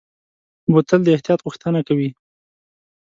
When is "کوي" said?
1.87-2.09